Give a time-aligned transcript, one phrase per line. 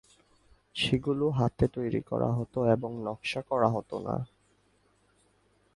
[0.75, 4.15] সেগুলো হাতে তৈরি করা হতো এবং নকশা করা হতো না।